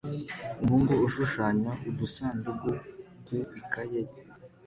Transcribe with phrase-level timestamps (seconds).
[0.61, 2.69] Umuhungu ushushanya udusanduku
[3.25, 4.15] ku ikaye ye